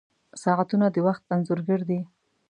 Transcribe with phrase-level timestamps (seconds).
[0.43, 1.99] •ساعتونه د وخت انځور ګر دي.